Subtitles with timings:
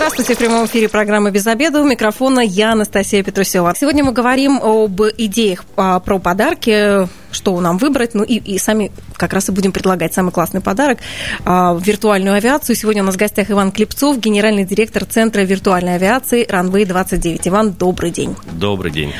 [0.00, 1.82] Здравствуйте, в прямом эфире программы «Без обеда».
[1.82, 3.74] У микрофона я, Анастасия Петрусева.
[3.78, 8.92] Сегодня мы говорим об идеях а, про подарки, что нам выбрать, ну и, и сами
[9.18, 11.00] как раз и будем предлагать самый классный подарок
[11.44, 12.76] а,– виртуальную авиацию.
[12.76, 17.42] Сегодня у нас в гостях Иван Клепцов, генеральный директор Центра виртуальной авиации «Ранвей 29».
[17.44, 18.34] Иван, добрый день.
[18.52, 19.12] Добрый день.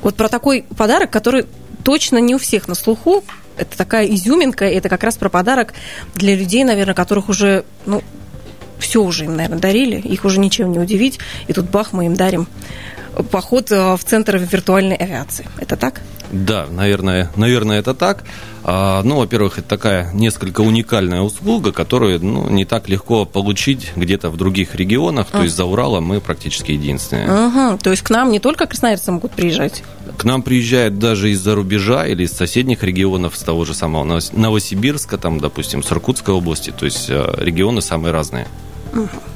[0.00, 1.44] Вот про такой подарок, который
[1.84, 3.22] точно не у всех на слуху,
[3.58, 5.74] это такая изюминка, это как раз про подарок
[6.14, 8.02] для людей, наверное, которых уже, ну,
[8.82, 11.18] все уже им, наверное, дарили, их уже ничем не удивить,
[11.48, 12.46] и тут бах, мы им дарим
[13.30, 15.46] поход э, в центр виртуальной авиации.
[15.58, 16.00] Это так?
[16.30, 18.24] Да, наверное, наверное, это так.
[18.64, 24.30] А, ну, во-первых, это такая несколько уникальная услуга, которую ну, не так легко получить где-то
[24.30, 25.26] в других регионах.
[25.26, 27.28] То есть за Уралом мы практически единственные.
[27.28, 29.82] Ага, то есть к нам не только красноярцы могут приезжать?
[30.16, 35.18] К нам приезжают даже из-за рубежа или из соседних регионов, с того же самого Новосибирска,
[35.18, 36.70] там, допустим, с Иркутской области.
[36.70, 38.46] То есть э, регионы самые разные.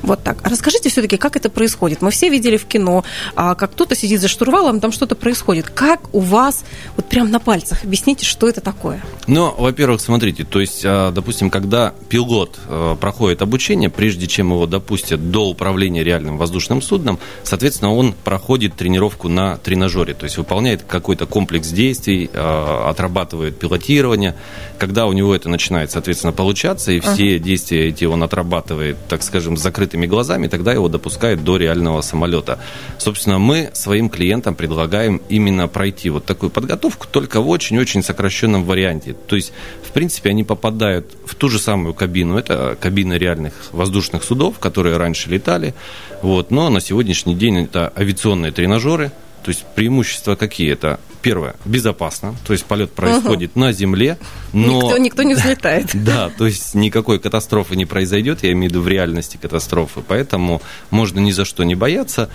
[0.02, 0.38] Вот так.
[0.42, 2.02] А расскажите все-таки, как это происходит?
[2.02, 3.04] Мы все видели в кино,
[3.34, 5.68] а, как кто-то сидит за штурвалом, там что-то происходит.
[5.68, 6.64] Как у вас,
[6.96, 9.02] вот прям на пальцах, объясните, что это такое?
[9.26, 14.66] Ну, во-первых, смотрите, то есть, а, допустим, когда пилот а, проходит обучение, прежде чем его
[14.66, 20.82] допустят до управления реальным воздушным судном, соответственно, он проходит тренировку на тренажере, то есть выполняет
[20.82, 24.34] какой-то комплекс действий, отрабатывает пилотирование.
[24.78, 27.38] Когда у него это начинает, соответственно, получаться, и все uh-huh.
[27.38, 32.00] действия эти он отрабатывает, так скажем, скажем, с закрытыми глазами, тогда его допускают до реального
[32.00, 32.58] самолета.
[32.98, 39.14] Собственно, мы своим клиентам предлагаем именно пройти вот такую подготовку, только в очень-очень сокращенном варианте.
[39.14, 39.52] То есть,
[39.84, 42.36] в принципе, они попадают в ту же самую кабину.
[42.36, 45.74] Это кабины реальных воздушных судов, которые раньше летали.
[46.22, 46.50] Вот.
[46.50, 49.12] Но на сегодняшний день это авиационные тренажеры,
[49.44, 50.72] то есть преимущества какие?
[50.72, 53.60] Это первое, безопасно, то есть полет происходит угу.
[53.60, 54.16] на земле,
[54.52, 54.80] но...
[54.80, 55.90] Никто, никто не взлетает.
[56.06, 60.62] Да, то есть никакой катастрофы не произойдет, я имею в виду в реальности катастрофы, поэтому
[60.90, 62.30] можно ни за что не бояться.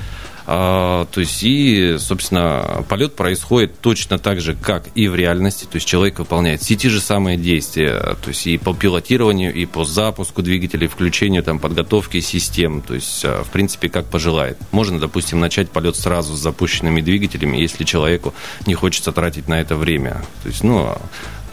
[0.53, 5.63] А, то есть и, собственно, полет происходит точно так же, как и в реальности.
[5.63, 9.65] То есть человек выполняет все те же самые действия, то есть и по пилотированию, и
[9.65, 12.81] по запуску двигателей, включению там подготовки систем.
[12.81, 14.57] То есть, а, в принципе, как пожелает.
[14.71, 18.33] Можно, допустим, начать полет сразу с запущенными двигателями, если человеку
[18.65, 20.21] не хочется тратить на это время.
[20.43, 20.97] То есть, ну,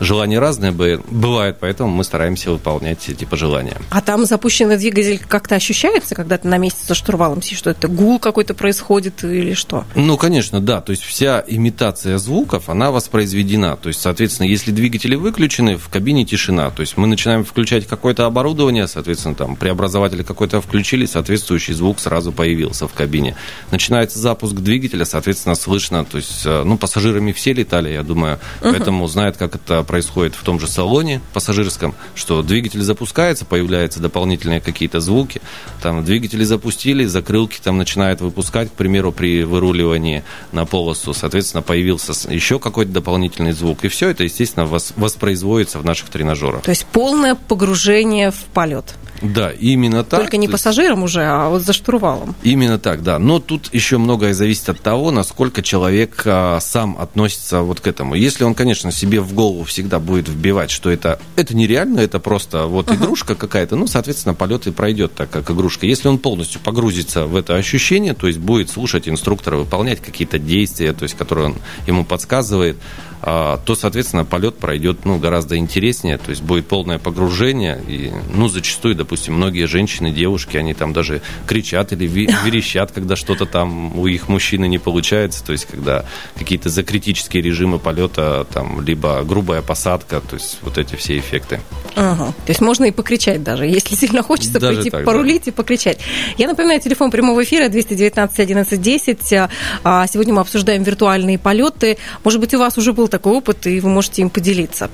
[0.00, 3.76] желания разные бывают, поэтому мы стараемся выполнять эти пожелания.
[3.90, 7.88] А там запущенный двигатель как-то ощущается, когда ты на месте за штурвалом сидишь, что это
[7.88, 9.84] гул какой-то происходит или что?
[9.94, 10.80] Ну, конечно, да.
[10.80, 13.76] То есть вся имитация звуков, она воспроизведена.
[13.76, 16.70] То есть, соответственно, если двигатели выключены, в кабине тишина.
[16.70, 22.32] То есть мы начинаем включать какое-то оборудование, соответственно, там преобразователь какой-то включили, соответствующий звук сразу
[22.32, 23.36] появился в кабине.
[23.70, 26.04] Начинается запуск двигателя, соответственно, слышно.
[26.04, 28.70] То есть, э, ну, пассажирами все летали, я думаю, угу.
[28.70, 34.60] поэтому знают, как это происходит в том же салоне пассажирском, что двигатель запускается, появляются дополнительные
[34.60, 35.40] какие-то звуки,
[35.82, 40.22] там двигатели запустили, закрылки там начинают выпускать, к примеру, при выруливании
[40.52, 46.10] на полосу, соответственно, появился еще какой-то дополнительный звук, и все это, естественно, воспроизводится в наших
[46.10, 46.62] тренажерах.
[46.62, 48.94] То есть полное погружение в полет.
[49.22, 50.20] Да, именно так.
[50.20, 52.36] Только не пассажиром уже, а вот за штурвалом.
[52.42, 53.18] Именно так, да.
[53.18, 58.14] Но тут еще многое зависит от того, насколько человек а, сам относится вот к этому.
[58.14, 62.66] Если он, конечно, себе в голову всегда будет вбивать, что это, это нереально, это просто
[62.66, 62.96] вот uh-huh.
[62.96, 65.86] игрушка какая-то, ну, соответственно, полет и пройдет так, как игрушка.
[65.86, 70.92] Если он полностью погрузится в это ощущение, то есть будет слушать инструктора, выполнять какие-то действия,
[70.94, 71.54] то есть, которые он
[71.86, 72.76] ему подсказывает,
[73.20, 77.80] то, соответственно, полет пройдет ну, гораздо интереснее, то есть будет полное погружение.
[77.88, 82.06] И, ну, зачастую, допустим, многие женщины, девушки, они там даже кричат или
[82.44, 86.04] верещат, когда что-то там у их мужчины не получается, то есть когда
[86.36, 91.60] какие-то закритические режимы полета, там, либо грубая посадка, то есть вот эти все эффекты.
[91.96, 92.26] Ага.
[92.26, 95.50] То есть можно и покричать даже, если сильно хочется даже пойти так, порулить да.
[95.50, 95.98] и покричать.
[96.36, 99.18] Я напоминаю, телефон прямого эфира 219 11 10.
[99.22, 101.98] Сегодня мы обсуждаем виртуальные полеты.
[102.24, 104.90] Может быть, у вас уже был был такой опыт, и вы можете им поделиться.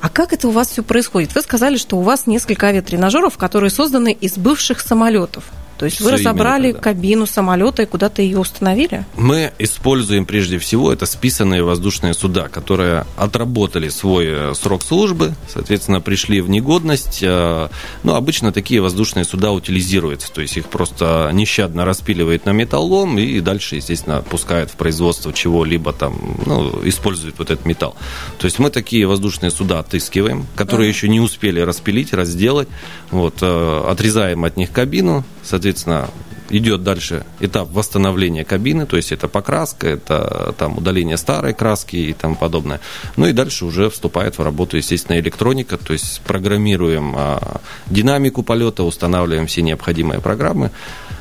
[0.00, 1.34] А как это у вас все происходит?
[1.34, 5.44] Вы сказали, что у вас несколько авиатренажеров, которые созданы из бывших самолетов.
[5.82, 6.84] То есть Все вы разобрали именно, да.
[6.84, 9.04] кабину самолета и куда-то ее установили?
[9.16, 16.00] Мы используем прежде всего это списанные воздушные суда, которые отработали свой э, срок службы, соответственно,
[16.00, 17.20] пришли в негодность.
[17.20, 23.40] Ну, обычно такие воздушные суда утилизируются, то есть их просто нещадно распиливает на металлом и
[23.40, 26.14] дальше, естественно, пускают в производство чего-либо там,
[26.46, 27.96] ну, используют вот этот металл.
[28.38, 30.94] То есть мы такие воздушные суда отыскиваем, которые uh-huh.
[30.94, 32.68] еще не успели распилить, разделать,
[33.10, 36.08] вот, э, отрезаем от них кабину, соответственно, соответственно,
[36.50, 42.12] идет дальше этап восстановления кабины, то есть это покраска, это там удаление старой краски и
[42.12, 42.80] тому подобное.
[43.16, 48.82] Ну и дальше уже вступает в работу, естественно, электроника, то есть программируем а, динамику полета,
[48.84, 50.70] устанавливаем все необходимые программы.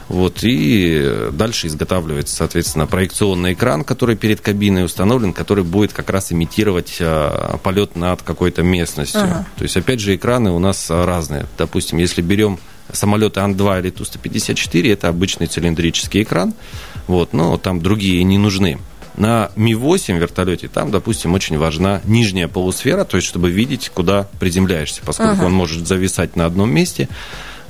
[0.10, 6.34] Вот, и дальше изготавливается, соответственно, проекционный экран, который перед кабиной установлен, который будет как раз
[6.34, 9.22] имитировать а, полет над какой-то местностью.
[9.22, 9.46] Ага.
[9.56, 11.46] То есть, опять же, экраны у нас разные.
[11.58, 12.60] Допустим, если берем
[12.92, 16.54] самолеты Ан-2 или Ту-154, это обычный цилиндрический экран,
[17.08, 18.80] вот, но там другие не нужны.
[19.18, 25.02] На Ми-8 вертолете там, допустим, очень важна нижняя полусфера, то есть чтобы видеть, куда приземляешься,
[25.06, 25.46] поскольку ага.
[25.46, 27.10] он может зависать на одном месте.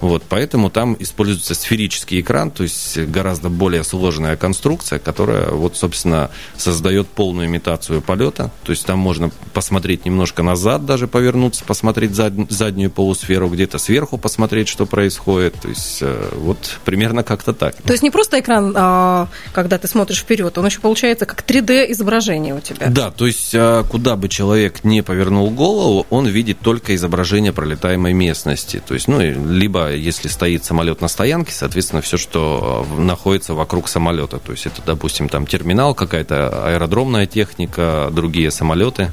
[0.01, 6.31] Вот, поэтому там используется сферический экран, то есть гораздо более сложная конструкция, которая, вот, собственно,
[6.57, 8.51] создает полную имитацию полета.
[8.63, 14.17] То есть там можно посмотреть немножко назад, даже повернуться, посмотреть зад, заднюю полусферу, где-то сверху
[14.17, 15.53] посмотреть, что происходит.
[15.61, 17.75] То есть э, вот примерно как-то так.
[17.75, 22.55] То есть не просто экран, а, когда ты смотришь вперед, он еще получается как 3D-изображение
[22.55, 22.87] у тебя.
[22.87, 28.13] Да, то есть а, куда бы человек не повернул голову, он видит только изображение пролетаемой
[28.13, 28.81] местности.
[28.85, 33.87] То есть, ну, либо если стоит самолет на стоянке, соответственно, все, что э, находится вокруг
[33.87, 34.39] самолета.
[34.39, 39.11] То есть это, допустим, там терминал, какая-то аэродромная техника, другие самолеты.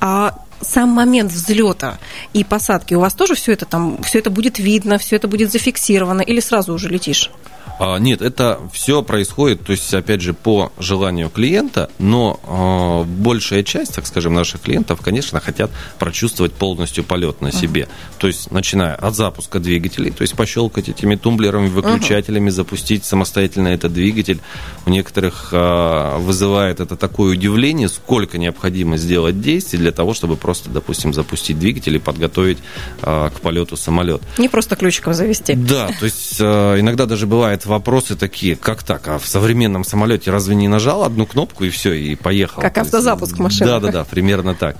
[0.00, 1.98] А сам момент взлета
[2.32, 5.52] и посадки у вас тоже все это там, все это будет видно, все это будет
[5.52, 7.30] зафиксировано, или сразу уже летишь?
[7.78, 13.62] А, нет, это все происходит, то есть, опять же, по желанию клиента, но э, большая
[13.62, 17.82] часть, так скажем, наших клиентов, конечно, хотят прочувствовать полностью полет на себе.
[17.82, 18.18] Uh-huh.
[18.18, 22.52] То есть, начиная от запуска двигателей, то есть пощелкать этими тумблерами, выключателями, uh-huh.
[22.52, 24.40] запустить самостоятельно этот двигатель.
[24.86, 30.70] У некоторых э, вызывает это такое удивление, сколько необходимо сделать действий для того, чтобы просто,
[30.70, 32.58] допустим, запустить двигатель и подготовить
[33.02, 34.22] э, к полету самолет.
[34.38, 35.54] Не просто ключиком завести.
[35.54, 40.30] Да, то есть э, иногда даже бывает вопросы такие, как так, а в современном самолете
[40.30, 42.62] разве не нажал одну кнопку и все, и поехал?
[42.62, 43.66] Как автозапуск машины.
[43.66, 44.76] Да, да, да, примерно так.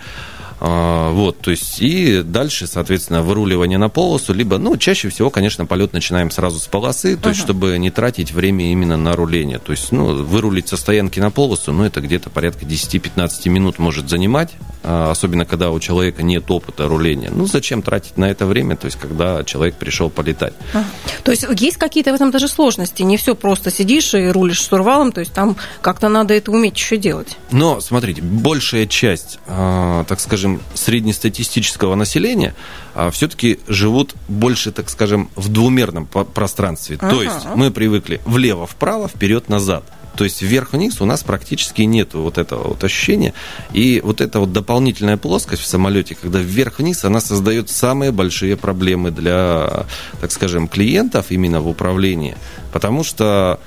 [0.64, 5.66] А, вот, то есть, и дальше, соответственно, выруливание на полосу, либо, ну, чаще всего, конечно,
[5.66, 7.32] полет начинаем сразу с полосы, то uh-huh.
[7.32, 9.58] есть, чтобы не тратить время именно на руление.
[9.58, 14.08] То есть, ну, вырулить со стоянки на полосу, ну, это где-то порядка 10-15 минут может
[14.08, 14.50] занимать,
[14.84, 17.32] а, особенно когда у человека нет опыта руления.
[17.34, 20.54] Ну, зачем тратить на это время, то есть, когда человек пришел полетать.
[20.74, 20.84] Uh-huh.
[21.24, 25.10] То есть, есть какие-то в этом даже сложности, не все просто сидишь и рулишь штурвалом,
[25.10, 27.36] то есть, там как-то надо это уметь еще делать.
[27.50, 32.54] Но, смотрите, большая часть, а, так скажем, скажем, среднестатистического населения
[32.94, 36.98] а, все-таки живут больше, так скажем, в двумерном пространстве.
[37.00, 37.10] Ага.
[37.10, 39.84] То есть мы привыкли влево-вправо, вперед-назад.
[40.16, 43.32] То есть вверх-вниз у нас практически нет вот этого вот ощущения.
[43.72, 49.10] И вот эта вот дополнительная плоскость в самолете, когда вверх-вниз, она создает самые большие проблемы
[49.10, 49.86] для,
[50.20, 52.36] так скажем, клиентов именно в управлении.
[52.72, 53.58] Потому что,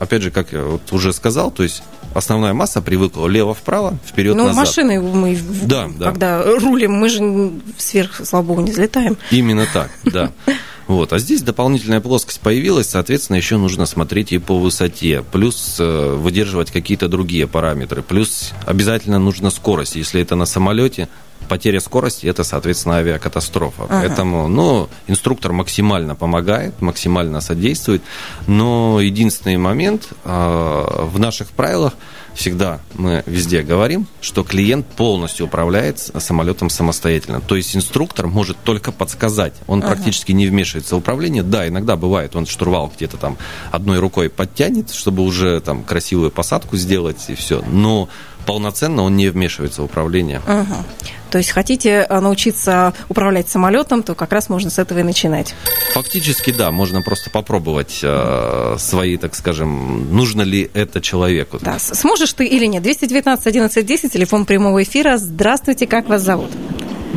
[0.00, 4.52] опять же, как я вот уже сказал, то есть основная масса привыкла лево-вправо, вперед-назад.
[4.52, 6.58] Ну, машины мы, да, когда да.
[6.58, 9.16] рулим, мы же сверх, слава богу, не взлетаем.
[9.30, 10.30] Именно так, да.
[10.88, 11.12] Вот.
[11.12, 16.70] А здесь дополнительная плоскость появилась, соответственно, еще нужно смотреть и по высоте, плюс э, выдерживать
[16.70, 19.96] какие-то другие параметры, плюс обязательно нужна скорость.
[19.96, 21.08] Если это на самолете,
[21.48, 23.84] потеря скорости это, соответственно, авиакатастрофа.
[23.84, 24.00] Ага.
[24.00, 28.02] Поэтому, ну, инструктор максимально помогает, максимально содействует.
[28.46, 31.94] Но единственный момент э, в наших правилах
[32.34, 37.40] всегда мы везде говорим, что клиент полностью управляет самолетом самостоятельно.
[37.40, 39.54] То есть инструктор может только подсказать.
[39.66, 39.94] Он ага.
[39.94, 41.42] практически не вмешивается в управление.
[41.42, 43.36] Да, иногда бывает, он штурвал где-то там
[43.70, 47.62] одной рукой подтянет, чтобы уже там красивую посадку сделать и все.
[47.70, 48.08] Но
[48.46, 50.40] полноценно он не вмешивается в управление.
[50.46, 50.84] Ага.
[51.30, 55.54] То есть хотите э, научиться управлять самолетом, то как раз можно с этого и начинать.
[55.94, 61.58] Фактически да, можно просто попробовать э, свои, так скажем, нужно ли это человеку.
[61.62, 62.82] Да, сможешь ты или нет.
[62.82, 65.16] 219 11 10, телефон прямого эфира.
[65.16, 66.50] Здравствуйте, как вас зовут?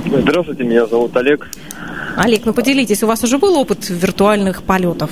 [0.06, 1.50] Здравствуйте, меня зовут Олег.
[2.16, 5.10] Олег, ну поделитесь, у вас уже был опыт виртуальных полетов?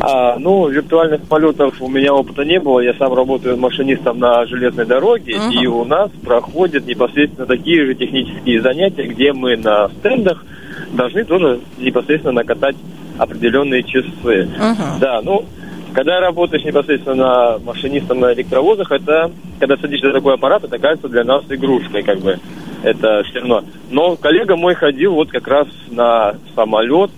[0.00, 2.80] А, ну, виртуальных полетов у меня опыта не было.
[2.80, 5.52] Я сам работаю машинистом на железной дороге, uh-huh.
[5.52, 10.44] и у нас проходят непосредственно такие же технические занятия, где мы на стендах
[10.92, 12.76] должны тоже непосредственно накатать
[13.18, 14.08] определенные часы.
[14.24, 15.00] Uh-huh.
[15.00, 15.44] Да, ну,
[15.92, 21.24] когда работаешь непосредственно машинистом на электровозах, это, когда садишься на такой аппарат, это кажется для
[21.24, 22.38] нас игрушкой, как бы,
[22.82, 23.64] это все равно.
[23.90, 27.10] Но коллега мой ходил вот как раз на самолет,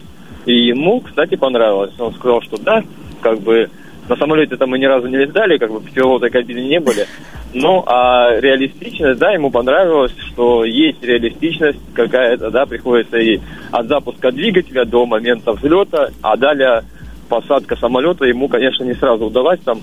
[0.47, 1.93] и ему, кстати, понравилось.
[1.99, 2.83] Он сказал, что да,
[3.21, 3.71] как бы
[4.09, 7.07] на самолете там мы ни разу не летали, как бы пилота кабины не были.
[7.53, 14.31] Ну, а реалистичность, да, ему понравилось, что есть реалистичность какая-то, да, приходится и от запуска
[14.31, 16.85] двигателя до момента взлета, а далее
[17.29, 19.81] посадка самолета ему, конечно, не сразу удалась там.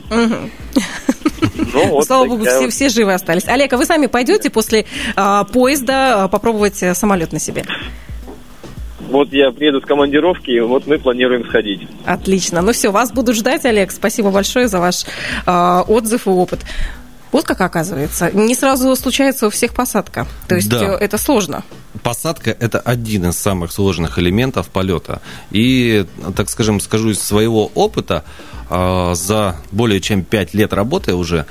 [1.73, 3.47] Ну, вот Слава богу, все, все живы остались.
[3.47, 4.85] Олег, а вы сами пойдете после
[5.15, 7.63] а, поезда а, попробовать э, самолет на себе?
[9.09, 11.87] Вот я приеду с командировки, и вот мы планируем сходить.
[12.05, 12.61] Отлично.
[12.61, 13.91] Ну все, вас буду ждать, Олег.
[13.91, 15.05] Спасибо большое за ваш
[15.45, 16.59] э, отзыв и опыт.
[17.31, 18.31] Вот как оказывается.
[18.31, 20.27] Не сразу случается у всех посадка.
[20.47, 20.93] То есть да.
[20.93, 21.63] Э, это сложно.
[22.03, 25.21] Посадка– это один из самых сложных элементов полета.
[25.51, 28.23] И, так скажем, скажу из своего опыта,
[28.69, 31.45] а, за более чем 5 лет работы уже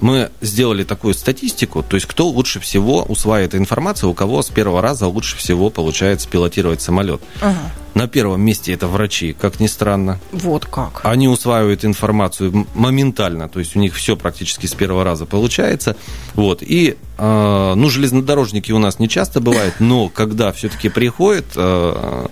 [0.00, 4.82] мы сделали такую статистику, то есть кто лучше всего усваивает информацию, у кого с первого
[4.82, 7.20] раза лучше всего получается пилотировать самолет.
[7.40, 7.58] Ага.
[7.94, 10.20] На первом месте это врачи, как ни странно.
[10.30, 11.00] Вот как.
[11.02, 15.96] Они усваивают информацию моментально, то есть у них все практически с первого раза получается.
[16.34, 16.62] Вот.
[16.62, 21.46] И, э, ну, железнодорожники у нас не часто бывают, но когда все-таки приходят...
[21.56, 22.26] Э,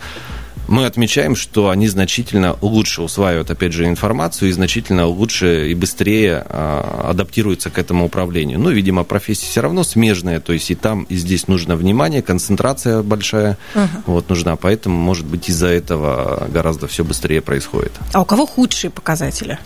[0.68, 6.44] мы отмечаем, что они значительно лучше усваивают, опять же, информацию и значительно лучше и быстрее
[6.46, 8.58] а, адаптируются к этому управлению.
[8.60, 13.02] Ну, видимо, профессия все равно смежная, то есть и там, и здесь нужно внимание, концентрация
[13.02, 17.92] большая, uh вот нужна, поэтому, может быть, из-за этого гораздо все быстрее происходит.
[18.12, 19.58] А у кого худшие показатели?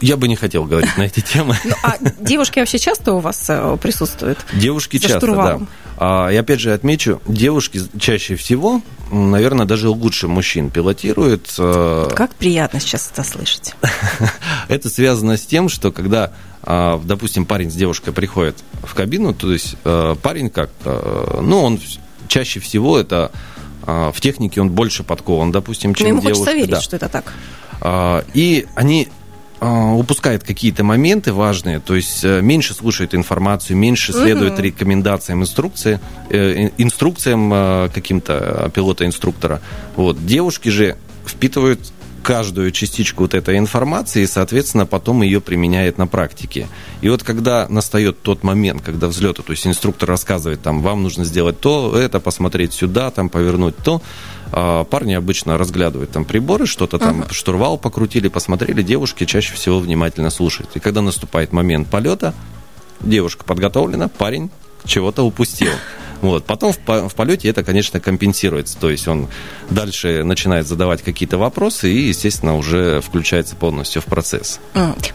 [0.00, 1.56] Я бы не хотел говорить на эти темы.
[1.64, 4.38] Ну, а девушки вообще часто у вас э, присутствуют?
[4.52, 5.60] Девушки часто, да.
[6.00, 11.52] А, и опять же отмечу, девушки чаще всего, наверное, даже лучше мужчин пилотируют.
[11.58, 13.74] Э, как приятно сейчас это слышать.
[14.68, 19.52] Это связано с тем, что когда, а, допустим, парень с девушкой приходит в кабину, то
[19.52, 21.80] есть э, парень как, ну, он
[22.28, 23.32] чаще всего это
[23.82, 26.44] а, в технике он больше подкован, допустим, чем Но ему девушка.
[26.44, 26.80] хочется верить, да.
[26.80, 27.32] что это так.
[28.34, 29.08] И они
[29.60, 34.62] упускает какие-то моменты важные, то есть э, меньше слушает информацию, меньше следует угу.
[34.62, 35.98] рекомендациям, инструкции,
[36.30, 39.60] э, инструкциям э, каким-то пилота-инструктора.
[39.96, 40.24] Вот.
[40.24, 40.96] Девушки же
[41.26, 41.80] впитывают
[42.22, 46.68] каждую частичку вот этой информации и, соответственно, потом ее применяет на практике.
[47.00, 51.24] И вот когда настает тот момент, когда взлета, то есть инструктор рассказывает, там, вам нужно
[51.24, 54.02] сделать то, это, посмотреть сюда, там, повернуть то,
[54.37, 57.32] а парни обычно разглядывают там приборы, что-то там, uh-huh.
[57.32, 60.70] штурвал покрутили, посмотрели, девушки чаще всего внимательно слушают.
[60.74, 62.34] И когда наступает момент полета,
[63.00, 64.50] девушка подготовлена, парень
[64.84, 65.72] чего-то упустил.
[66.22, 66.44] Вот.
[66.44, 68.76] Потом в, в полете это, конечно, компенсируется.
[68.78, 69.28] То есть он
[69.70, 74.60] дальше начинает задавать какие-то вопросы и, естественно, уже включается полностью в процесс.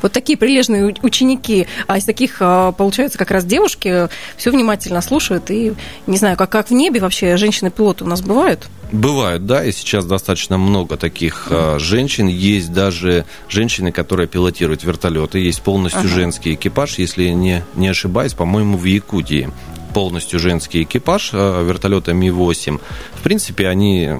[0.01, 4.07] Вот такие прилежные ученики, а из таких, а, получается, как раз девушки
[4.37, 5.49] все внимательно слушают.
[5.51, 5.73] И
[6.07, 8.69] не знаю, как, как в небе вообще женщины-пилоты у нас бывают?
[8.91, 11.79] Бывают, да, и сейчас достаточно много таких mm.
[11.79, 12.27] женщин.
[12.27, 15.39] Есть даже женщины, которые пилотируют вертолеты.
[15.39, 16.09] Есть полностью ага.
[16.09, 19.49] женский экипаж, если не, не ошибаюсь, по-моему, в Якутии
[19.93, 22.79] полностью женский экипаж э, вертолета Ми-8.
[23.13, 24.11] В принципе, они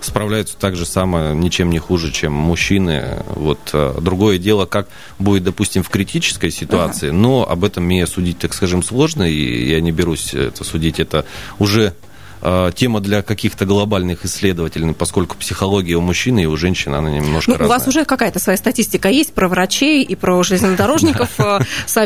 [0.00, 3.22] справляются так же само, ничем не хуже, чем мужчины.
[3.26, 7.16] Вот э, другое дело, как будет, допустим, в критической ситуации, ага.
[7.16, 11.00] но об этом мне судить, так скажем, сложно, и я не берусь это судить.
[11.00, 11.24] Это
[11.58, 11.94] уже
[12.42, 17.52] Э, тема для каких-то глобальных исследователей, поскольку психология у мужчины и у женщины, она немножко
[17.52, 17.66] ну, разная.
[17.66, 21.30] У вас уже какая-то своя статистика есть про врачей и про железнодорожников
[21.86, 21.96] с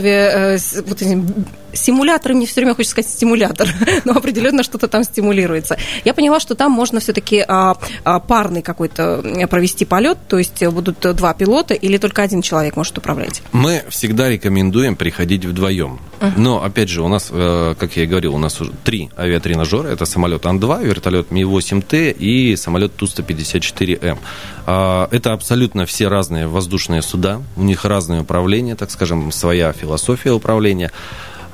[1.72, 3.68] Э, симуляторы, мне все время хочется сказать стимулятор,
[4.04, 5.76] но определенно что-то там стимулируется.
[6.04, 11.00] Я поняла, что там можно все-таки а, а, парный какой-то провести полет, то есть будут
[11.16, 13.42] два пилота или только один человек может управлять?
[13.52, 16.00] Мы всегда рекомендуем приходить вдвоем.
[16.36, 19.88] Но, опять же, у нас, как я и говорил, у нас уже три авиатренажера.
[19.88, 24.18] Это самолет Ан-2, вертолет Ми-8Т и самолет Ту-154М.
[24.66, 30.32] А, это абсолютно все разные воздушные суда, у них разное управление, так скажем, своя философия
[30.32, 30.92] управления.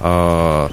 [0.01, 0.71] А,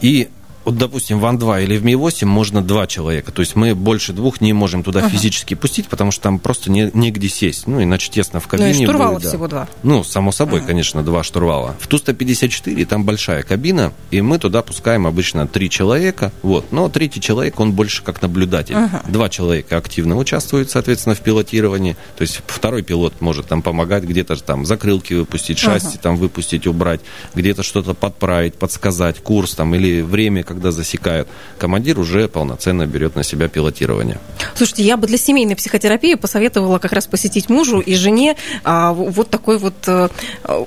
[0.00, 0.28] и
[0.70, 3.32] вот, допустим, в Ан-2 или в Ми-8 можно два человека.
[3.32, 5.08] То есть мы больше двух не можем туда ага.
[5.08, 7.66] физически пустить, потому что там просто не, негде сесть.
[7.66, 8.72] Ну, иначе тесно в кабине.
[8.74, 9.68] Ну, и штурвала будет, всего два.
[9.82, 10.68] Ну, само собой, ага.
[10.68, 11.74] конечно, два штурвала.
[11.80, 16.32] В Ту-154 там большая кабина, и мы туда пускаем обычно три человека.
[16.42, 16.70] Вот.
[16.70, 18.76] Но третий человек, он больше как наблюдатель.
[18.76, 19.02] Ага.
[19.08, 21.96] Два человека активно участвуют, соответственно, в пилотировании.
[22.16, 25.98] То есть второй пилот может там помогать где-то там закрылки выпустить, шасси ага.
[26.00, 27.00] там выпустить, убрать,
[27.34, 33.22] где-то что-то подправить, подсказать, курс там или время, когда засекают, командир уже полноценно берет на
[33.22, 34.18] себя пилотирование.
[34.54, 39.30] Слушайте, я бы для семейной психотерапии посоветовала как раз посетить мужу и жене а, вот
[39.30, 40.10] такой вот а,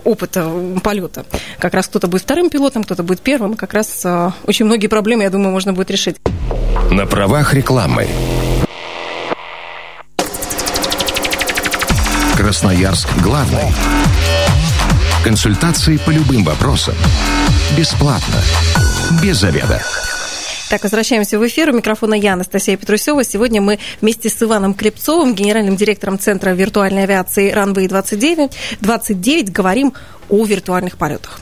[0.03, 1.25] опыт э, полета.
[1.59, 3.55] Как раз кто-то будет вторым пилотом, кто-то будет первым.
[3.55, 6.17] Как раз а, очень многие проблемы, я думаю, можно будет решить.
[6.91, 8.07] На правах рекламы.
[12.35, 13.71] Красноярск главный.
[15.23, 16.95] Консультации по любым вопросам.
[17.77, 18.41] Бесплатно
[19.21, 19.81] без заведа.
[20.69, 21.69] Так, возвращаемся в эфир.
[21.69, 23.23] У микрофона я, Анастасия Петрусева.
[23.23, 29.93] Сегодня мы вместе с Иваном Клепцовым, генеральным директором Центра виртуальной авиации Runway 29, 29 говорим
[30.29, 31.41] о виртуальных полетах.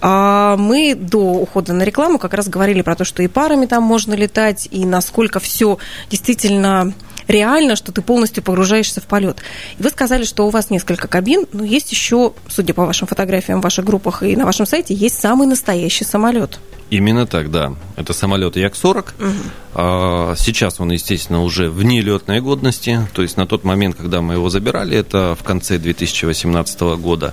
[0.00, 3.82] А, мы до ухода на рекламу как раз говорили про то, что и парами там
[3.82, 5.78] можно летать, и насколько все
[6.10, 6.92] действительно
[7.28, 9.38] реально, что ты полностью погружаешься в полет.
[9.78, 13.60] И вы сказали, что у вас несколько кабин, но есть еще, судя по вашим фотографиям
[13.60, 16.60] в ваших группах и на вашем сайте, есть самый настоящий самолет.
[16.90, 17.74] Именно так, да.
[17.96, 19.04] Это самолет Як-40.
[19.20, 20.36] Угу.
[20.36, 23.06] Сейчас он, естественно, уже в нелетной годности.
[23.14, 27.32] То есть на тот момент, когда мы его забирали, это в конце 2018 года,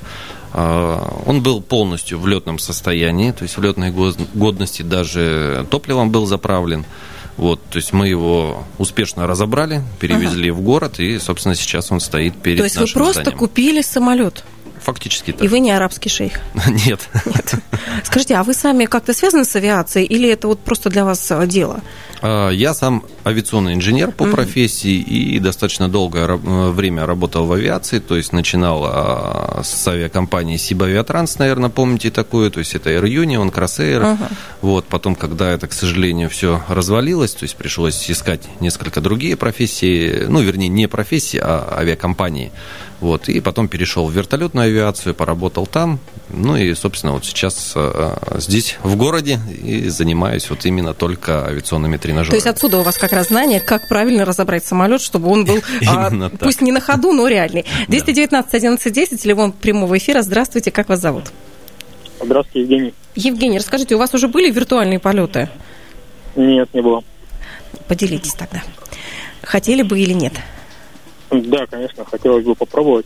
[0.53, 6.25] а, он был полностью в летном состоянии, то есть в летной годности даже топливом был
[6.27, 6.85] заправлен.
[7.37, 10.57] Вот, то есть мы его успешно разобрали, перевезли ага.
[10.57, 13.37] в город, и, собственно, сейчас он стоит перед То есть вы просто зданием.
[13.37, 14.43] купили самолет?
[14.81, 15.43] Фактически так.
[15.43, 16.39] И вы не арабский шейх?
[16.67, 17.09] Нет.
[17.25, 17.55] Нет.
[18.03, 21.45] Скажите, а вы сами как-то связаны с авиацией или это вот просто для вас э,
[21.45, 21.81] дело?
[22.21, 27.99] А, я сам авиационный инженер по профессии и достаточно долгое э, время работал в авиации,
[27.99, 33.51] то есть начинал а, с авиакомпании Сибавиатранс, наверное, помните такую, то есть это Air Union,
[33.53, 34.01] Crossair.
[34.01, 34.29] Ага.
[34.61, 40.25] Вот, потом, когда это, к сожалению, все развалилось, то есть пришлось искать несколько другие профессии,
[40.27, 42.51] ну, вернее, не профессии, а авиакомпании.
[42.99, 45.99] Вот, и потом перешел в вертолетную авиацию, поработал там.
[46.29, 51.97] Ну и, собственно, вот сейчас э, здесь, в городе, и занимаюсь вот именно только авиационными
[51.97, 52.31] тренажерами.
[52.31, 55.59] То есть отсюда у вас как раз знание, как правильно разобрать самолет, чтобы он был,
[55.87, 57.65] а, пусть не на ходу, но реальный.
[57.87, 60.21] 219 11 10, телефон прямого эфира.
[60.21, 61.25] Здравствуйте, как вас зовут?
[62.21, 62.93] Здравствуйте, Евгений.
[63.15, 65.49] Евгений, расскажите, у вас уже были виртуальные полеты?
[66.35, 67.03] Нет, не было.
[67.87, 68.63] Поделитесь тогда.
[69.41, 70.33] Хотели бы или нет?
[71.31, 73.05] Да, конечно, хотелось бы попробовать.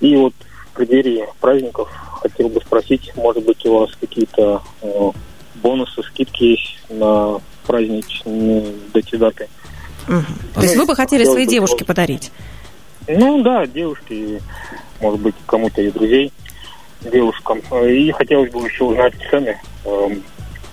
[0.00, 0.34] И вот
[0.72, 1.88] в преддверии праздников
[2.20, 5.10] хотел бы спросить, может быть, у вас какие-то э,
[5.56, 9.48] бонусы, скидки есть на праздничные дати даты.
[10.08, 10.24] Угу.
[10.54, 12.30] То есть вы бы хотели своей девушке подарить?
[13.08, 14.40] Ну да, девушке,
[15.00, 16.32] может быть, кому-то и друзей
[17.00, 17.60] девушкам.
[17.84, 20.22] И хотелось бы еще узнать цены эм,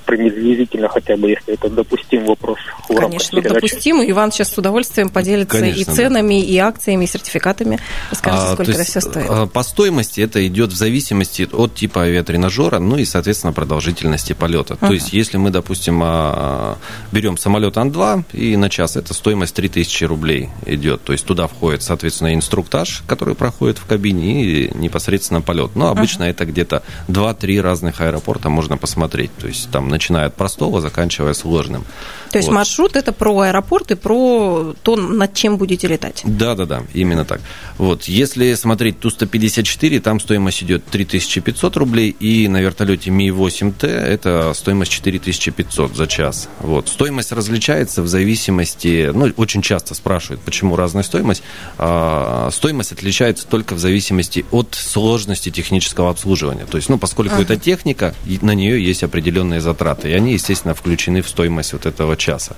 [0.06, 2.60] приблизительно хотя бы, если это допустим вопрос.
[2.90, 4.02] В Конечно, допустим.
[4.10, 6.48] Иван сейчас с удовольствием поделится Конечно, и ценами, да.
[6.48, 7.80] и акциями, и сертификатами.
[8.12, 9.26] Расскажите, а, сколько это все стоит.
[9.30, 14.76] А, по стоимости это идет в зависимости от типа авиатренажера, ну и, соответственно, продолжительности полета.
[14.76, 14.88] Uh-huh.
[14.88, 16.78] То есть, если мы, допустим, а,
[17.12, 21.04] берем самолет Ан-2, и на час это стоимость 3000 рублей идет.
[21.04, 25.76] То есть, туда входит, соответственно, инструктаж, который проходит в кабине, и непосредственно полет.
[25.76, 26.32] Но обычно uh-huh.
[26.32, 29.32] это где-то 2-3 разных аэропорта можно посмотреть.
[29.40, 31.86] То есть, там начиная от простого, заканчивая сложным.
[32.34, 32.56] То есть вот.
[32.56, 36.24] маршрут это про аэропорт и про то, над чем будете летать.
[36.26, 37.42] Да, да, да, именно так.
[37.78, 44.92] Вот, если смотреть Ту-154, там стоимость идет 3500 рублей, и на вертолете Ми-8Т это стоимость
[44.92, 46.50] 4500 за час.
[46.60, 46.90] Вот.
[46.90, 51.44] Стоимость различается в зависимости, ну, очень часто спрашивают, почему разная стоимость.
[51.78, 56.66] А, стоимость отличается только в зависимости от сложности технического обслуживания.
[56.66, 57.44] То есть, ну, поскольку ага.
[57.44, 62.18] это техника, на нее есть определенные затраты, и они, естественно, включены в стоимость вот этого
[62.18, 62.56] часа.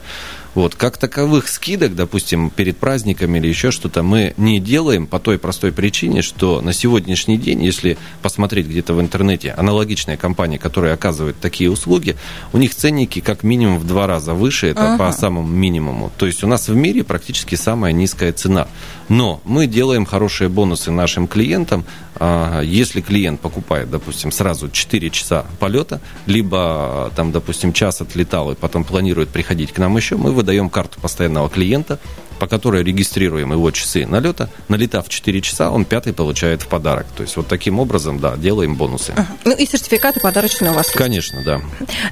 [0.56, 0.74] Вот.
[0.74, 5.74] Как таковых скидок, допустим, перед праздниками или еще что-то, мы не делаем по той простой
[5.74, 11.70] причине, что на сегодняшний день, если посмотреть где-то в интернете, аналогичные компании, которые оказывают такие
[11.70, 12.16] услуги,
[12.54, 15.06] у них ценники как минимум в два раза выше, это ага.
[15.06, 16.12] по самому минимуму.
[16.18, 18.70] То есть у нас в мире практически самая низкая цена.
[19.10, 21.86] Но мы делаем хорошие бонусы нашим клиентам.
[22.18, 28.56] А, если клиент покупает, допустим, сразу 4 часа полета, либо, там, допустим, час отлетал и
[28.56, 32.00] потом планирует приходить к нам еще, мы выдаем карту постоянного клиента,
[32.40, 34.50] по которой регистрируем его часы налета.
[34.68, 37.08] Налетав 4 часа, он пятый получает в подарок.
[37.16, 39.14] То есть вот таким образом, да, делаем бонусы.
[39.46, 40.98] Ну и сертификаты подарочные у вас есть?
[40.98, 41.62] Конечно, да.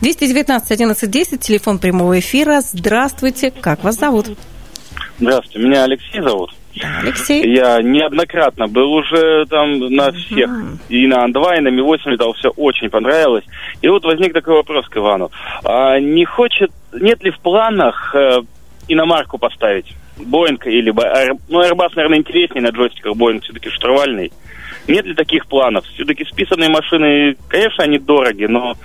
[0.02, 2.62] 219 11 10, телефон прямого эфира.
[2.62, 4.28] Здравствуйте, как вас зовут?
[5.20, 6.52] Здравствуйте, меня Алексей зовут.
[6.82, 7.48] Алексей.
[7.54, 10.78] Я неоднократно был уже там на всех, uh-huh.
[10.90, 13.46] и на Ан-2, и на Ми-8 летал, все очень понравилось.
[13.82, 15.32] И вот возник такой вопрос к Ивану.
[15.64, 18.42] А не хочет, нет ли в планах э,
[18.88, 19.94] иномарку поставить?
[20.18, 20.92] Боинг или...
[21.50, 24.32] Ну, Airbus, наверное, интереснее на джойстиках, Боинг все-таки штурвальный.
[24.88, 25.86] Нет ли таких планов?
[25.86, 28.76] Все-таки списанные машины, конечно, они дороги, но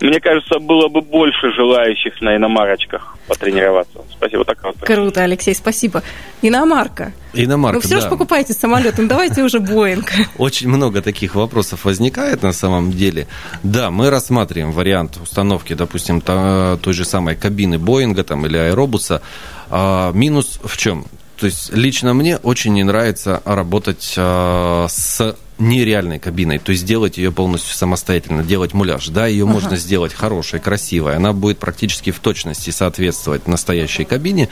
[0.00, 4.00] мне кажется, было бы больше желающих на иномарочках потренироваться.
[4.12, 4.76] Спасибо, так вот.
[4.80, 6.02] Круто, Алексей, спасибо.
[6.42, 7.12] Иномарка.
[7.32, 8.02] Иномарка, Вы все да.
[8.02, 10.10] же покупаете самолетом, давайте уже Боинг.
[10.38, 13.26] Очень много таких вопросов возникает на самом деле.
[13.62, 19.22] Да, мы рассматриваем вариант установки, допустим, той же самой кабины Боинга там, или аэробуса.
[19.70, 21.06] А, минус в чем?
[21.38, 27.16] То есть лично мне очень не нравится работать а, с нереальной кабиной, то есть делать
[27.18, 29.08] ее полностью самостоятельно, делать муляж.
[29.08, 29.52] Да, ее ага.
[29.52, 34.48] можно сделать хорошей, красивой, она будет практически в точности соответствовать настоящей кабине,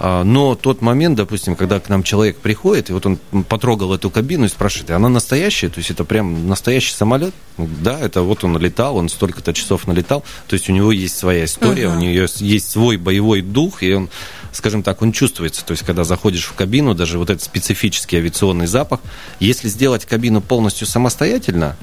[0.00, 3.18] а, но тот момент, допустим, когда к нам человек приходит, и вот он
[3.48, 7.34] потрогал эту кабину и спрашивает, она настоящая, то есть это прям настоящий самолет?
[7.56, 11.44] Да, это вот он летал, он столько-то часов налетал, то есть у него есть своя
[11.44, 11.96] история, ага.
[11.96, 14.08] у нее есть свой боевой дух, и он
[14.52, 15.64] скажем так, он чувствуется.
[15.64, 19.00] То есть, когда заходишь в кабину, даже вот этот специфический авиационный запах,
[19.40, 21.76] если сделать кабину полностью самостоятельно,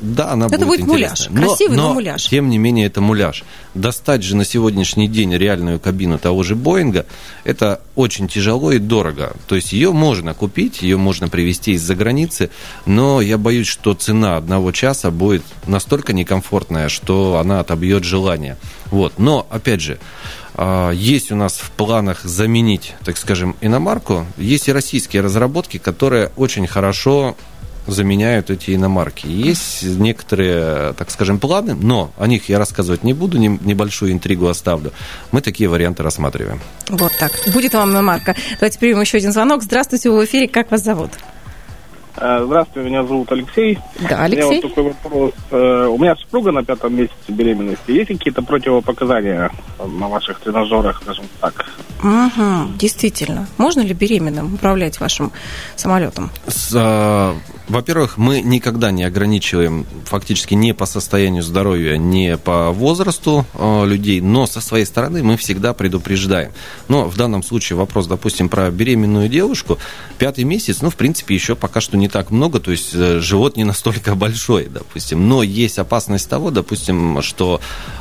[0.00, 2.28] да, она это будет, будет муляж, но, красивый, но, но муляж.
[2.28, 3.44] Тем не менее, это муляж.
[3.74, 7.06] Достать же на сегодняшний день реальную кабину того же Боинга,
[7.44, 9.34] это очень тяжело и дорого.
[9.46, 12.50] То есть ее можно купить, ее можно привезти из-за границы,
[12.84, 18.56] но я боюсь, что цена одного часа будет настолько некомфортная, что она отобьет желание.
[18.90, 19.14] Вот.
[19.18, 19.98] Но, опять же,
[20.94, 24.26] есть у нас в планах заменить, так скажем, иномарку.
[24.36, 27.36] Есть и российские разработки, которые очень хорошо
[27.86, 29.26] заменяют эти иномарки.
[29.26, 34.92] Есть некоторые, так скажем, планы, но о них я рассказывать не буду, небольшую интригу оставлю.
[35.30, 36.60] Мы такие варианты рассматриваем.
[36.88, 37.32] Вот так.
[37.52, 38.34] Будет вам иномарка.
[38.58, 39.62] Давайте примем еще один звонок.
[39.62, 40.48] Здравствуйте, вы в эфире.
[40.48, 41.12] Как вас зовут?
[42.18, 43.78] Э, здравствуйте, меня зовут Алексей.
[44.08, 44.44] Да, Алексей.
[44.44, 45.32] У меня вот такой вопрос.
[45.50, 47.90] Э, у меня супруга на пятом месяце беременности.
[47.90, 51.66] Есть какие-то противопоказания на ваших тренажерах, скажем так?
[52.02, 53.46] Угу, действительно.
[53.58, 55.32] Можно ли беременным управлять вашим
[55.76, 56.30] самолетом?
[56.46, 56.74] С,
[57.68, 64.20] во-первых, мы никогда не ограничиваем фактически не по состоянию здоровья, не по возрасту э, людей,
[64.20, 66.52] но со своей стороны мы всегда предупреждаем.
[66.88, 69.78] Но в данном случае вопрос, допустим, про беременную девушку,
[70.18, 73.56] пятый месяц, ну, в принципе, еще пока что не так много, то есть э, живот
[73.56, 77.60] не настолько большой, допустим, но есть опасность того, допустим, что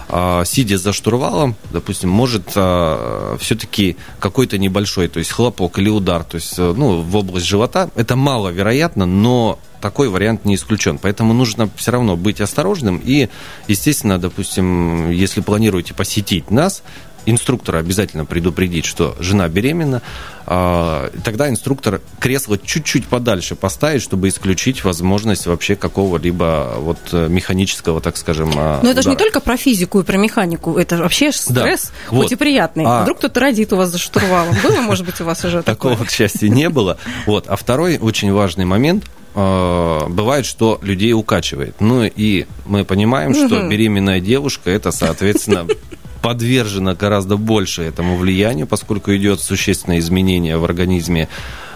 [0.10, 6.24] э, сидя за штурвалом, допустим, может э, все-таки какой-то небольшой, то есть хлопок или удар,
[6.24, 9.55] то есть, э, ну, в область живота, это маловероятно, но
[9.86, 10.98] такой вариант не исключен.
[10.98, 13.00] Поэтому нужно все равно быть осторожным.
[13.06, 13.30] И,
[13.68, 16.82] естественно, допустим, если планируете посетить нас,
[17.26, 20.02] инструктора обязательно предупредить, что жена беременна,
[20.46, 28.18] а, тогда инструктор кресло чуть-чуть подальше поставит, чтобы исключить возможность вообще какого-либо вот механического, так
[28.18, 31.86] скажем, а, Но это же не только про физику и про механику, это вообще стресс,
[31.86, 32.32] да, хоть вот.
[32.32, 32.84] и приятный.
[32.86, 33.04] А...
[33.04, 34.56] Вдруг кто-то родит у вас за штурвалом.
[34.64, 35.94] Было, может быть, у вас уже такое?
[35.94, 36.98] Такого, к счастью, не было.
[37.26, 37.48] Вот.
[37.48, 41.76] А второй очень важный момент– Э, бывает, что людей укачивает.
[41.82, 43.48] Ну и мы понимаем, угу.
[43.48, 45.68] что беременная девушка это, соответственно,
[46.22, 51.30] подвержена гораздо больше этому влиянию, поскольку идет существенное изменение в организме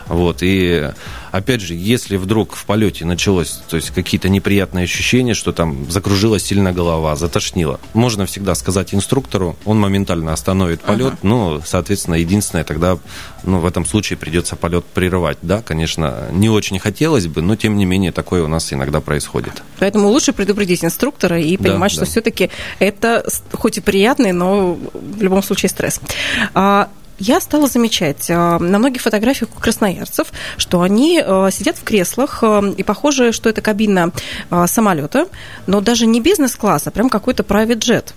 [0.09, 0.91] вот, и
[1.31, 6.43] опять же, если вдруг в полете началось, то есть какие-то неприятные ощущения, что там закружилась
[6.43, 11.19] сильно голова, затошнило, можно всегда сказать инструктору, он моментально остановит полет, ага.
[11.23, 12.97] ну, соответственно, единственное, тогда,
[13.43, 17.77] ну, в этом случае придется полет прерывать, да, конечно, не очень хотелось бы, но тем
[17.77, 19.61] не менее такое у нас иногда происходит.
[19.77, 22.11] Поэтому лучше предупредить инструктора и понимать, да, что да.
[22.11, 26.01] все-таки это хоть и приятный, но в любом случае стресс.
[26.53, 30.27] А я стала замечать э, на многих фотографиях у красноярцев,
[30.57, 34.11] что они э, сидят в креслах, э, и похоже, что это кабина
[34.65, 35.27] самолета,
[35.67, 38.13] но даже не бизнес-класс, а прям какой-то private jet.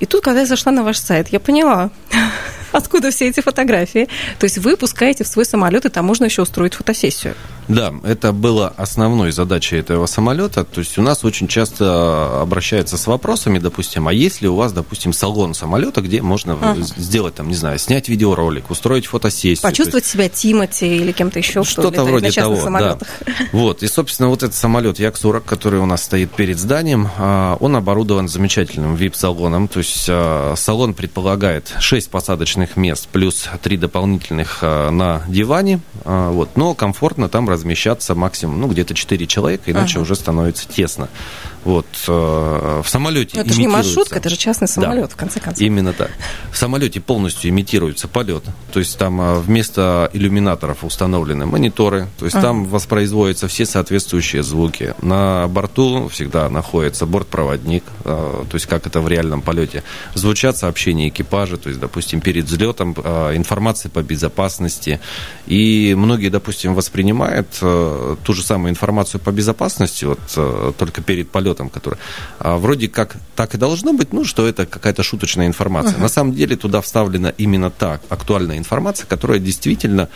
[0.00, 1.90] И тут, когда я зашла на ваш сайт, я поняла,
[2.72, 4.08] откуда все эти фотографии.
[4.38, 7.34] То есть вы пускаете в свой самолет, и там можно еще устроить фотосессию.
[7.70, 10.64] Да, это было основной задачей этого самолета.
[10.64, 14.72] То есть у нас очень часто обращаются с вопросами, допустим, а есть ли у вас,
[14.72, 16.82] допустим, салон самолета, где можно ага.
[16.96, 19.62] сделать, там, не знаю, снять видеоролик, устроить фотосессию.
[19.62, 20.12] Почувствовать есть...
[20.12, 23.08] себя Тимати или кем-то еще, что Что-то вроде того, самолетах.
[23.24, 23.32] да.
[23.52, 27.76] Вот, и, собственно, вот этот самолет Як-40, который у нас стоит перед зданием, а, он
[27.76, 29.68] оборудован замечательным VIP-салоном.
[29.68, 35.80] То есть а, салон предполагает 6 посадочных мест плюс 3 дополнительных а, на диване.
[36.04, 40.02] Вот, но комфортно там размещаться максимум, ну, где-то 4 человека, иначе ага.
[40.02, 41.08] уже становится тесно.
[41.64, 45.40] Вот, э, в самолете Это же не маршрутка, это же частный самолет, да, в конце
[45.40, 45.60] концов.
[45.60, 46.10] Именно так.
[46.50, 48.44] В самолете полностью имитируется полет.
[48.72, 52.46] То есть там э, вместо иллюминаторов установлены мониторы, то есть ага.
[52.46, 54.94] там воспроизводятся все соответствующие звуки.
[55.02, 59.82] На борту всегда находится бортпроводник, э, то есть как это в реальном полете.
[60.14, 64.98] Звучат сообщения экипажа, то есть, допустим, перед взлетом информация по безопасности.
[65.46, 71.98] И многие, допустим, воспринимают ту же самую информацию по безопасности, вот только перед полетом который
[72.38, 75.94] а, вроде как так и должно быть, ну, что это какая-то шуточная информация.
[75.94, 76.02] Uh-huh.
[76.02, 80.08] На самом деле туда вставлена именно так актуальная информация, которая действительно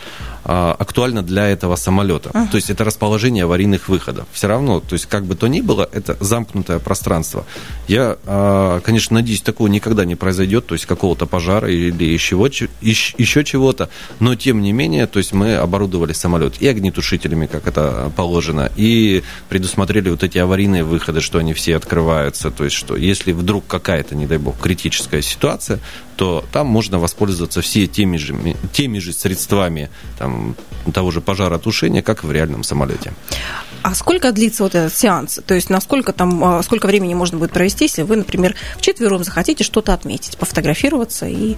[0.43, 2.29] а, актуальна для этого самолета.
[2.29, 2.49] Uh-huh.
[2.51, 4.27] То есть это расположение аварийных выходов.
[4.31, 7.45] Все равно, то есть как бы то ни было, это замкнутое пространство.
[7.87, 12.35] Я, а, конечно, надеюсь, такого никогда не произойдет, то есть какого-то пожара или еще,
[12.81, 17.67] еще чего-то, но тем не менее, то есть мы оборудовали самолет и огнетушителем, огнетушителями, как
[17.67, 22.51] это положено, и предусмотрели вот эти аварийные выходы, что они все открываются.
[22.51, 25.79] То есть, что если вдруг какая-то, не дай бог, критическая ситуация,
[26.15, 28.35] то там можно воспользоваться все теми же,
[28.71, 30.55] теми же средствами там,
[30.93, 33.13] того же пожаротушения, как в реальном самолете.
[33.81, 35.39] А сколько длится вот этот сеанс?
[35.45, 39.63] То есть насколько там, а, сколько времени можно будет провести, если вы, например, вчетвером захотите
[39.63, 41.55] что-то отметить, пофотографироваться и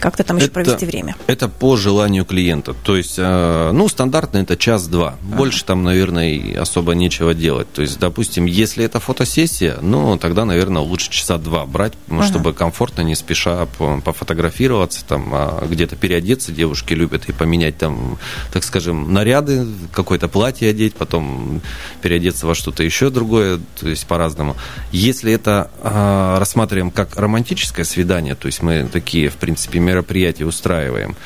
[0.00, 1.16] как-то там еще это, провести время?
[1.26, 2.74] Это по желанию клиента.
[2.74, 5.08] То есть, э, ну, стандартно это час-два.
[5.08, 5.36] Ага.
[5.36, 7.72] Больше там, наверное, особо нечего делать.
[7.72, 12.24] То есть, допустим, если это фотосессия, ну, тогда, наверное, лучше часа два брать, ага.
[12.24, 16.52] чтобы комфортно, не спеша пофотографироваться, там, а где-то переодеться.
[16.52, 18.18] Девушки любят и поменять там,
[18.52, 21.60] так скажем, наряды, какое-то платье одеть, потом
[22.02, 24.56] переодеться во что-то еще другое, то есть по-разному.
[24.92, 31.16] Если это э, рассматриваем как романтическое свидание, то есть мы такие, в принципе, мероприятия устраиваем,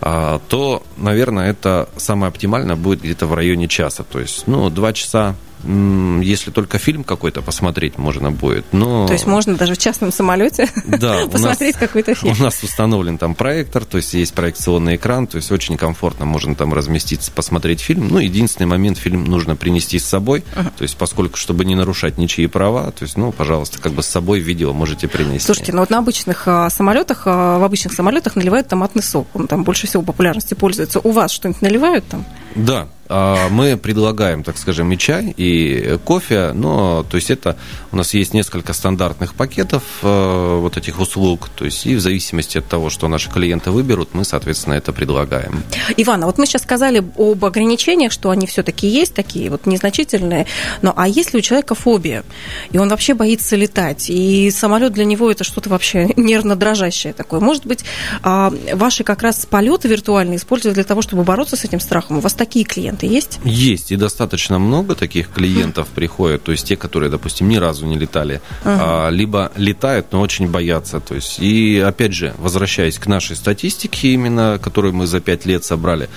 [0.00, 4.04] а, то, наверное, это самое оптимальное будет где-то в районе часа.
[4.04, 8.64] То есть, ну, два часа если только фильм какой-то посмотреть можно будет.
[8.72, 9.06] Но...
[9.06, 12.34] То есть можно даже в частном самолете да, посмотреть какой-то фильм.
[12.38, 16.54] У нас установлен там проектор, то есть есть проекционный экран, то есть очень комфортно можно
[16.54, 18.08] там разместиться, посмотреть фильм.
[18.08, 20.72] Ну, единственный момент, фильм нужно принести с собой, uh-huh.
[20.76, 24.06] то есть поскольку, чтобы не нарушать ничьи права, то есть, ну, пожалуйста, как бы с
[24.06, 25.46] собой видео можете принести.
[25.46, 29.46] Слушайте, ну вот на обычных а, самолетах, а, в обычных самолетах наливают томатный сок, он
[29.46, 31.00] там больше всего популярностью пользуется.
[31.00, 32.24] У вас что-нибудь наливают там?
[32.54, 37.56] Да, мы предлагаем, так скажем, и чай, и кофе, но то есть это
[37.92, 42.58] у нас есть несколько стандартных пакетов э, вот этих услуг, то есть и в зависимости
[42.58, 45.62] от того, что наши клиенты выберут, мы, соответственно, это предлагаем.
[45.96, 50.46] Иван, а вот мы сейчас сказали об ограничениях, что они все-таки есть такие вот незначительные,
[50.82, 52.24] но а если у человека фобия,
[52.70, 57.40] и он вообще боится летать, и самолет для него это что-то вообще нервно дрожащее такое,
[57.40, 57.84] может быть,
[58.22, 62.18] а, ваши как раз полеты виртуальные используют для того, чтобы бороться с этим страхом?
[62.18, 62.95] У вас такие клиенты?
[62.96, 63.40] Клиенты есть?
[63.44, 67.98] Есть, и достаточно много таких клиентов приходят, то есть те, которые, допустим, ни разу не
[67.98, 69.06] летали, ага.
[69.06, 71.00] а, либо летают, но очень боятся.
[71.00, 75.64] То есть, и опять же, возвращаясь к нашей статистике именно, которую мы за пять лет
[75.64, 76.08] собрали,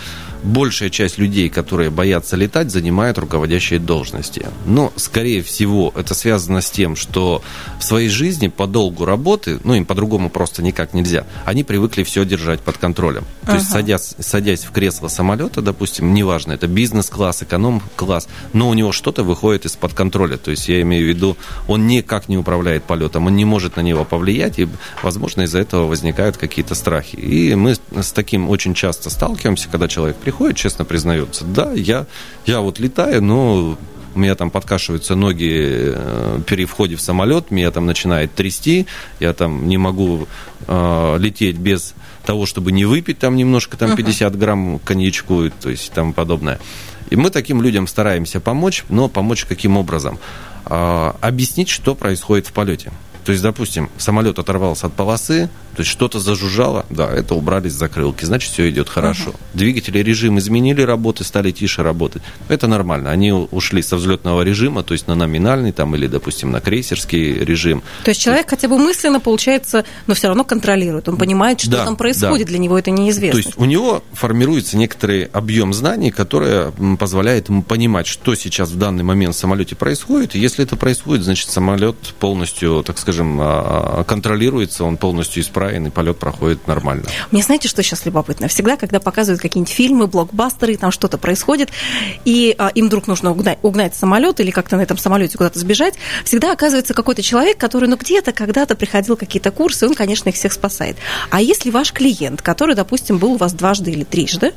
[0.44, 4.46] большая часть людей, которые боятся летать, занимают руководящие должности.
[4.66, 7.42] Но, скорее всего, это связано с тем, что
[7.80, 12.26] в своей жизни по долгу работы, ну, им по-другому просто никак нельзя, они привыкли все
[12.26, 13.24] держать под контролем.
[13.42, 13.58] То ага.
[13.58, 19.24] есть, садясь, садясь в кресло самолета, допустим, неважно, это бизнес-класс, эконом-класс, но у него что-то
[19.24, 20.38] выходит из-под контроля.
[20.38, 23.82] То есть, я имею в виду, он никак не управляет полетом, он не может на
[23.82, 24.68] него повлиять, и,
[25.04, 27.16] возможно, из-за этого возникают какие-то страхи.
[27.16, 32.06] И мы с таким очень часто сталкиваемся, когда человек приходит, честно признается, да, я,
[32.46, 33.78] я вот летаю, но
[34.16, 38.88] у меня там подкашиваются ноги э, при входе в самолет, меня там начинает трясти,
[39.20, 40.28] я там не могу
[40.68, 41.94] э, лететь без
[42.26, 46.60] того, чтобы не выпить там немножко, там 50 грамм коньячку, то есть там подобное.
[47.10, 50.20] И мы таким людям стараемся помочь, но помочь каким образом?
[50.66, 52.92] Э, объяснить, что происходит в полете.
[53.26, 58.26] То есть, допустим, самолет оторвался от полосы, то есть что-то зажужжало, да, это убрались закрылки,
[58.26, 59.30] значит, все идет хорошо.
[59.30, 59.36] Uh-huh.
[59.54, 62.22] Двигатели режим изменили работы, стали тише работать.
[62.50, 63.12] Это нормально.
[63.12, 67.82] Они ушли со взлетного режима, то есть на номинальный там или, допустим, на крейсерский режим.
[68.04, 71.08] То есть человек хотя бы мысленно, получается, но все равно контролирует.
[71.08, 72.52] Он понимает, что да, там происходит, да.
[72.52, 73.42] для него это неизвестно.
[73.42, 78.78] То есть у него формируется некоторый объем знаний, который позволяет ему понимать, что сейчас в
[78.78, 80.36] данный момент в самолете происходит.
[80.36, 85.88] И если это происходит, значит, самолет полностью, так скажем, а, а, контролируется, он полностью исправен
[85.88, 87.06] и полет проходит нормально.
[87.32, 88.48] Мне знаете, что сейчас любопытно?
[88.48, 91.70] Всегда, когда показывают какие-нибудь фильмы, блокбастеры, там что-то происходит,
[92.24, 95.96] и а, им вдруг нужно угнать, угнать самолет или как-то на этом самолете куда-то сбежать,
[96.24, 100.54] всегда оказывается какой-то человек, который, ну, где-то когда-то приходил какие-то курсы, он, конечно, их всех
[100.54, 100.98] спасает.
[101.32, 104.54] А если ваш клиент, который, допустим, был у вас дважды или трижды,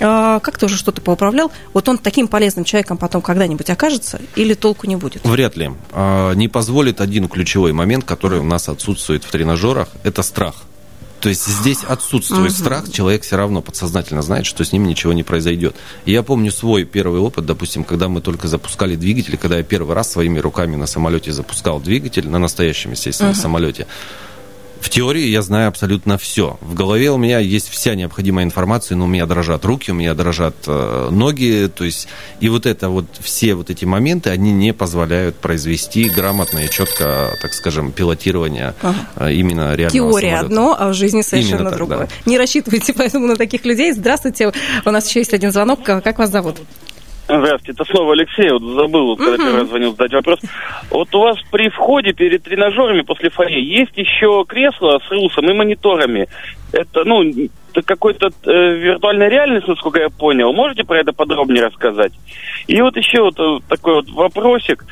[0.00, 4.88] а, как-то уже что-то поуправлял, вот он таким полезным человеком потом когда-нибудь окажется или толку
[4.88, 5.24] не будет?
[5.24, 5.70] Вряд ли.
[5.92, 10.54] А, не позволит один ключевой момент, который у нас отсутствует в тренажерах, это страх.
[11.22, 12.58] То есть здесь отсутствует угу.
[12.58, 15.76] страх, человек все равно подсознательно знает, что с ним ничего не произойдет.
[16.04, 19.94] И я помню свой первый опыт, допустим, когда мы только запускали двигатель, когда я первый
[19.94, 23.38] раз своими руками на самолете запускал двигатель, на настоящем, естественно, угу.
[23.38, 23.86] самолете.
[24.82, 26.58] В теории я знаю абсолютно все.
[26.60, 30.12] В голове у меня есть вся необходимая информация, но у меня дрожат руки, у меня
[30.12, 32.08] дрожат э, ноги, то есть
[32.40, 37.30] и вот это вот все вот эти моменты, они не позволяют произвести грамотное и четко,
[37.40, 38.96] так скажем, пилотирование ага.
[39.16, 40.46] э, именно реального Теория самолета.
[40.46, 41.98] одно, а в жизни совершенно так, другое.
[41.98, 42.08] Да.
[42.26, 43.92] Не рассчитывайте поэтому на таких людей.
[43.92, 44.52] Здравствуйте,
[44.84, 45.84] у нас еще есть один звонок.
[45.84, 46.56] Как вас зовут?
[47.24, 48.50] Здравствуйте, это слово Алексей.
[48.50, 50.40] Вот забыл, вот, когда первый раз звонил, задать вопрос.
[50.90, 55.54] Вот у вас при входе перед тренажерами после фойе есть еще кресло с русом и
[55.54, 56.28] мониторами.
[56.72, 57.22] Это, ну,
[57.80, 60.52] какой-то э, виртуальной реальности, насколько я понял.
[60.52, 62.12] Можете про это подробнее рассказать?
[62.66, 64.84] И вот еще вот э, такой вот вопросик.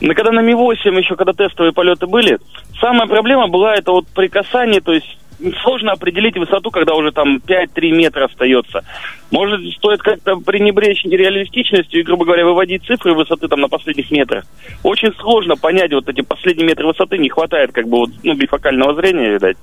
[0.00, 2.38] Когда на Ми-8, еще когда тестовые полеты были,
[2.80, 5.18] самая проблема была это вот при касании, то есть
[5.62, 8.82] сложно определить высоту, когда уже там 5-3 метра остается.
[9.30, 14.44] Может, стоит как-то пренебречь реалистичностью и, грубо говоря, выводить цифры высоты там на последних метрах.
[14.82, 18.94] Очень сложно понять вот эти последние метры высоты, не хватает как бы вот, ну, бифокального
[18.94, 19.56] зрения, видать.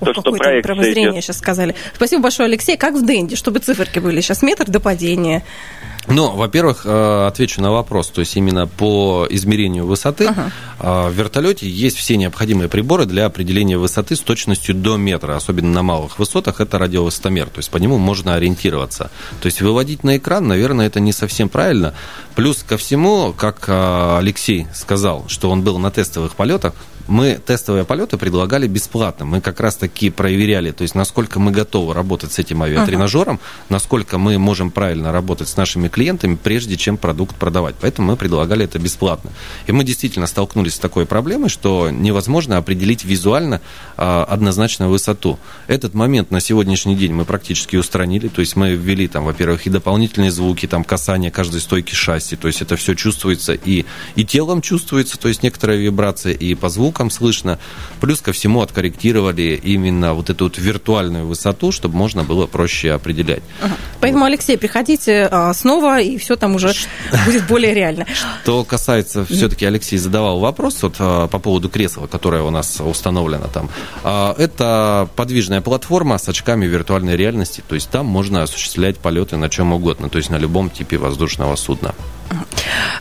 [0.00, 1.74] Ох, то, что проект зрение сейчас сказали.
[1.94, 2.76] Спасибо большое, Алексей.
[2.76, 5.42] Как в Дэнди, чтобы циферки были сейчас метр до падения?
[6.08, 8.10] Ну, во-первых, э, отвечу на вопрос.
[8.10, 10.52] То есть именно по измерению высоты ага.
[10.78, 15.15] Э, в вертолете есть все необходимые приборы для определения высоты с точностью до метра.
[15.24, 17.46] Особенно на малых высотах это радиовысотомер.
[17.46, 19.10] То есть по нему можно ориентироваться.
[19.40, 21.94] То есть выводить на экран, наверное, это не совсем правильно.
[22.34, 26.74] Плюс ко всему, как э, Алексей сказал, что он был на тестовых полетах,
[27.08, 29.24] мы тестовые полеты предлагали бесплатно.
[29.24, 33.66] Мы как раз-таки проверяли, то есть насколько мы готовы работать с этим авиатренажером, uh-huh.
[33.68, 37.76] насколько мы можем правильно работать с нашими клиентами, прежде чем продукт продавать.
[37.80, 39.30] Поэтому мы предлагали это бесплатно.
[39.66, 43.60] И мы действительно столкнулись с такой проблемой, что невозможно определить визуально
[43.96, 45.05] а, однозначно высоту.
[45.66, 48.28] Этот момент на сегодняшний день мы практически устранили.
[48.28, 52.36] То есть мы ввели там, во-первых, и дополнительные звуки, там касание каждой стойки шасси.
[52.36, 56.68] То есть это все чувствуется и, и телом чувствуется, то есть некоторая вибрация, и по
[56.68, 57.58] звуком слышно.
[58.00, 63.42] Плюс ко всему откорректировали именно вот эту вот виртуальную высоту, чтобы можно было проще определять.
[63.62, 63.74] Ага.
[64.00, 64.30] Поэтому, вот.
[64.30, 66.72] Алексей, приходите а, снова, и все там уже
[67.26, 68.06] будет более реально.
[68.42, 73.48] Что касается, все-таки Алексей задавал вопрос вот, а, по поводу кресла, которое у нас установлено
[73.52, 73.68] там.
[74.04, 74.34] А,
[75.04, 80.08] подвижная платформа с очками виртуальной реальности, то есть там можно осуществлять полеты на чем угодно,
[80.08, 81.94] то есть на любом типе воздушного судна.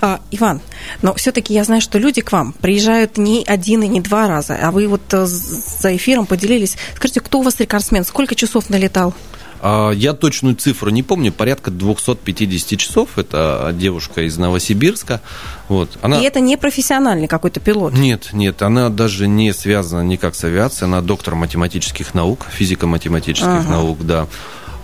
[0.01, 0.61] А, Иван,
[1.01, 4.57] но все-таки я знаю, что люди к вам приезжают не один и не два раза,
[4.61, 6.77] а вы вот э, за эфиром поделились.
[6.95, 8.05] Скажите, кто у вас рекордсмен?
[8.05, 9.13] Сколько часов налетал?
[9.67, 13.17] А, я точную цифру не помню, порядка 250 часов.
[13.17, 15.21] Это девушка из Новосибирска.
[15.69, 15.89] Вот.
[16.03, 16.21] Она...
[16.21, 17.93] И это не профессиональный какой-то пилот?
[17.93, 20.87] Нет, нет, она даже не связана никак с авиацией.
[20.87, 23.69] Она доктор математических наук, физико-математических ага.
[23.69, 24.27] наук, да.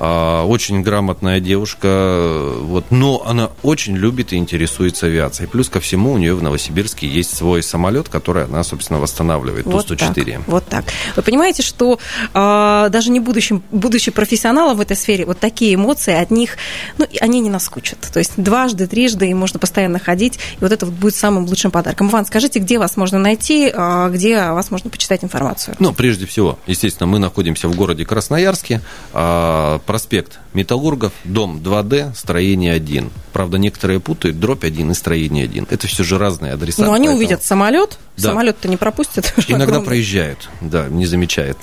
[0.03, 5.47] А, очень грамотная девушка, вот, но она очень любит и интересуется авиацией.
[5.47, 9.85] Плюс ко всему у нее в Новосибирске есть свой самолет, который она, собственно, восстанавливает, вот
[9.85, 10.37] Ту-104.
[10.37, 10.85] Так, вот так.
[11.15, 11.99] Вы понимаете, что
[12.33, 16.57] э, даже не будущим, будучи профессионалом в этой сфере, вот такие эмоции от них,
[16.97, 17.99] ну, они не наскучат.
[18.11, 21.69] То есть дважды, трижды, и можно постоянно ходить, и вот это вот будет самым лучшим
[21.69, 22.09] подарком.
[22.09, 25.75] Иван, скажите, где вас можно найти, э, где о вас можно почитать информацию?
[25.77, 28.81] Ну, прежде всего, естественно, мы находимся в городе Красноярске,
[29.13, 33.09] э, проспект Металлургов, дом 2D, строение 1.
[33.31, 35.67] Правда, некоторые путают дробь 1 и строение 1.
[35.69, 36.81] Это все же разные адреса.
[36.83, 37.17] Но они поэтому...
[37.17, 38.29] увидят самолет, да.
[38.29, 39.33] самолет-то не пропустят.
[39.47, 39.85] Иногда огромный.
[39.85, 41.57] проезжают, да, не замечает.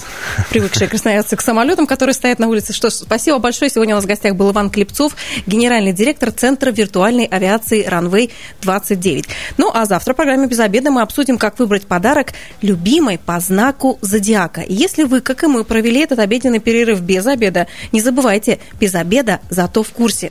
[0.50, 2.72] Привыкшие красноярцы к самолетам, которые стоят на улице.
[2.72, 3.70] Что ж, спасибо большое.
[3.70, 5.14] Сегодня у нас в гостях был Иван Клепцов,
[5.46, 8.30] генеральный директор Центра виртуальной авиации «Ранвей
[8.62, 9.26] 29».
[9.58, 13.98] Ну, а завтра в программе «Без обеда» мы обсудим, как выбрать подарок любимой по знаку
[14.00, 14.64] зодиака.
[14.66, 19.38] если вы, как и мы, провели этот обеденный перерыв без обеда, не забывайте, без обеда,
[19.50, 20.28] зато в курсе.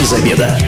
[0.00, 0.58] Без обеда.